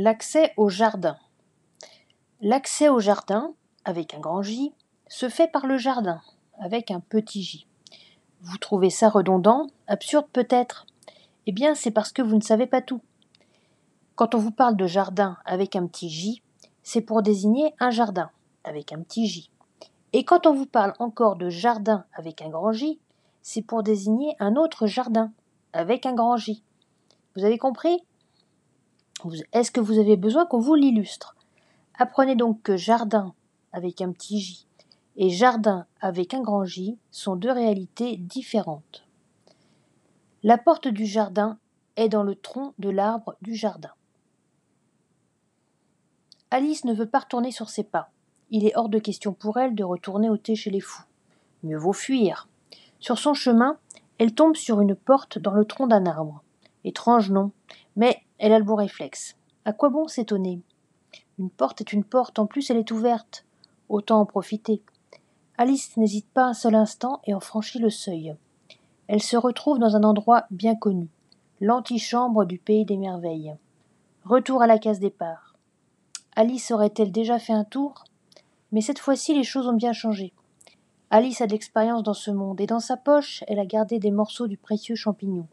L'accès 0.00 0.52
au 0.56 0.68
jardin. 0.68 1.16
L'accès 2.40 2.88
au 2.88 3.00
jardin, 3.00 3.52
avec 3.84 4.14
un 4.14 4.20
grand 4.20 4.42
J, 4.42 4.72
se 5.08 5.28
fait 5.28 5.48
par 5.48 5.66
le 5.66 5.76
jardin, 5.76 6.20
avec 6.60 6.92
un 6.92 7.00
petit 7.00 7.42
j. 7.42 7.66
Vous 8.40 8.58
trouvez 8.58 8.90
ça 8.90 9.08
redondant, 9.08 9.66
absurde 9.88 10.28
peut-être? 10.32 10.86
Eh 11.46 11.52
bien, 11.52 11.74
c'est 11.74 11.90
parce 11.90 12.12
que 12.12 12.22
vous 12.22 12.36
ne 12.36 12.42
savez 12.42 12.68
pas 12.68 12.80
tout. 12.80 13.00
Quand 14.14 14.36
on 14.36 14.38
vous 14.38 14.52
parle 14.52 14.76
de 14.76 14.86
jardin 14.86 15.36
avec 15.44 15.74
un 15.74 15.88
petit 15.88 16.10
j, 16.10 16.44
c'est 16.84 17.00
pour 17.00 17.20
désigner 17.20 17.74
un 17.80 17.90
jardin, 17.90 18.30
avec 18.62 18.92
un 18.92 19.02
petit 19.02 19.26
j. 19.26 19.50
Et 20.12 20.24
quand 20.24 20.46
on 20.46 20.54
vous 20.54 20.66
parle 20.66 20.94
encore 21.00 21.34
de 21.34 21.50
jardin 21.50 22.04
avec 22.12 22.40
un 22.40 22.50
grand 22.50 22.70
J, 22.70 23.00
c'est 23.42 23.62
pour 23.62 23.82
désigner 23.82 24.36
un 24.38 24.54
autre 24.54 24.86
jardin, 24.86 25.32
avec 25.72 26.06
un 26.06 26.14
grand 26.14 26.36
J. 26.36 26.62
Vous 27.34 27.44
avez 27.44 27.58
compris? 27.58 28.04
Est-ce 29.52 29.70
que 29.70 29.80
vous 29.80 29.98
avez 29.98 30.16
besoin 30.16 30.46
qu'on 30.46 30.60
vous 30.60 30.74
l'illustre? 30.74 31.36
Apprenez 31.98 32.36
donc 32.36 32.62
que 32.62 32.76
jardin 32.76 33.34
avec 33.72 34.00
un 34.00 34.12
petit 34.12 34.40
j 34.40 34.68
et 35.18 35.30
jardin 35.30 35.86
avec 36.00 36.32
un 36.32 36.40
grand 36.40 36.64
J 36.64 36.96
sont 37.10 37.34
deux 37.34 37.50
réalités 37.50 38.16
différentes. 38.16 39.04
La 40.44 40.56
porte 40.56 40.86
du 40.86 41.06
jardin 41.06 41.58
est 41.96 42.08
dans 42.08 42.22
le 42.22 42.36
tronc 42.36 42.72
de 42.78 42.88
l'arbre 42.88 43.34
du 43.42 43.56
jardin. 43.56 43.90
Alice 46.52 46.84
ne 46.84 46.94
veut 46.94 47.08
pas 47.08 47.18
retourner 47.18 47.50
sur 47.50 47.68
ses 47.68 47.82
pas. 47.82 48.10
Il 48.50 48.64
est 48.64 48.76
hors 48.76 48.88
de 48.88 49.00
question 49.00 49.32
pour 49.32 49.58
elle 49.58 49.74
de 49.74 49.82
retourner 49.82 50.30
au 50.30 50.36
thé 50.36 50.54
chez 50.54 50.70
les 50.70 50.80
fous. 50.80 51.02
Mieux 51.64 51.76
vaut 51.76 51.92
fuir. 51.92 52.48
Sur 53.00 53.18
son 53.18 53.34
chemin, 53.34 53.76
elle 54.18 54.34
tombe 54.34 54.54
sur 54.54 54.80
une 54.80 54.94
porte 54.94 55.38
dans 55.38 55.52
le 55.52 55.64
tronc 55.64 55.88
d'un 55.88 56.06
arbre. 56.06 56.44
Étrange 56.84 57.30
nom, 57.30 57.50
mais 57.96 58.22
elle 58.38 58.52
a 58.52 58.58
le 58.58 58.64
bon 58.64 58.76
réflexe. 58.76 59.36
À 59.64 59.72
quoi 59.72 59.88
bon 59.88 60.08
s'étonner? 60.08 60.60
Une 61.38 61.50
porte 61.50 61.80
est 61.80 61.92
une 61.92 62.04
porte, 62.04 62.38
en 62.38 62.46
plus 62.46 62.70
elle 62.70 62.76
est 62.76 62.90
ouverte. 62.90 63.44
Autant 63.88 64.20
en 64.20 64.26
profiter. 64.26 64.82
Alice 65.56 65.96
n'hésite 65.96 66.28
pas 66.28 66.44
un 66.44 66.54
seul 66.54 66.74
instant 66.74 67.20
et 67.26 67.34
en 67.34 67.40
franchit 67.40 67.78
le 67.78 67.90
seuil. 67.90 68.36
Elle 69.08 69.22
se 69.22 69.36
retrouve 69.36 69.78
dans 69.78 69.96
un 69.96 70.04
endroit 70.04 70.44
bien 70.50 70.74
connu, 70.76 71.08
l'antichambre 71.60 72.44
du 72.44 72.58
pays 72.58 72.84
des 72.84 72.96
merveilles. 72.96 73.54
Retour 74.24 74.62
à 74.62 74.66
la 74.66 74.78
case 74.78 75.00
départ. 75.00 75.56
Alice 76.36 76.70
aurait-elle 76.70 77.10
déjà 77.10 77.38
fait 77.38 77.54
un 77.54 77.64
tour? 77.64 78.04
Mais 78.70 78.82
cette 78.82 78.98
fois-ci 78.98 79.34
les 79.34 79.44
choses 79.44 79.66
ont 79.66 79.76
bien 79.76 79.92
changé. 79.92 80.32
Alice 81.10 81.40
a 81.40 81.46
de 81.46 81.52
l'expérience 81.52 82.02
dans 82.02 82.14
ce 82.14 82.30
monde, 82.30 82.60
et 82.60 82.66
dans 82.66 82.80
sa 82.80 82.98
poche 82.98 83.42
elle 83.48 83.58
a 83.58 83.66
gardé 83.66 83.98
des 83.98 84.10
morceaux 84.10 84.46
du 84.46 84.58
précieux 84.58 84.94
champignon. 84.94 85.46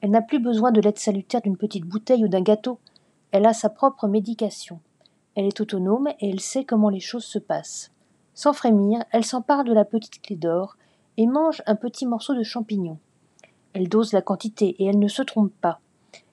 Elle 0.00 0.10
n'a 0.10 0.22
plus 0.22 0.38
besoin 0.38 0.70
de 0.70 0.80
l'aide 0.80 0.98
salutaire 0.98 1.42
d'une 1.42 1.56
petite 1.56 1.84
bouteille 1.84 2.24
ou 2.24 2.28
d'un 2.28 2.40
gâteau. 2.40 2.78
Elle 3.32 3.46
a 3.46 3.52
sa 3.52 3.68
propre 3.68 4.06
médication. 4.06 4.80
Elle 5.34 5.46
est 5.46 5.60
autonome 5.60 6.08
et 6.20 6.30
elle 6.30 6.40
sait 6.40 6.64
comment 6.64 6.88
les 6.88 7.00
choses 7.00 7.24
se 7.24 7.38
passent. 7.38 7.90
Sans 8.34 8.52
frémir, 8.52 9.04
elle 9.10 9.24
s'empare 9.24 9.64
de 9.64 9.72
la 9.72 9.84
petite 9.84 10.22
clé 10.22 10.36
d'or 10.36 10.76
et 11.16 11.26
mange 11.26 11.62
un 11.66 11.74
petit 11.74 12.06
morceau 12.06 12.34
de 12.34 12.42
champignon. 12.42 12.98
Elle 13.72 13.88
dose 13.88 14.12
la 14.12 14.22
quantité 14.22 14.76
et 14.78 14.86
elle 14.86 14.98
ne 14.98 15.08
se 15.08 15.22
trompe 15.22 15.52
pas. 15.60 15.80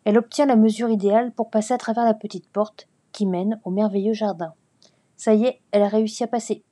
Elle 0.03 0.17
obtient 0.17 0.45
la 0.45 0.55
mesure 0.55 0.89
idéale 0.89 1.31
pour 1.31 1.49
passer 1.49 1.73
à 1.73 1.77
travers 1.77 2.05
la 2.05 2.13
petite 2.13 2.47
porte 2.47 2.87
qui 3.11 3.25
mène 3.25 3.59
au 3.63 3.71
merveilleux 3.71 4.13
jardin. 4.13 4.53
Ça 5.15 5.33
y 5.33 5.45
est, 5.45 5.59
elle 5.71 5.81
a 5.81 5.87
réussi 5.87 6.23
à 6.23 6.27
passer. 6.27 6.63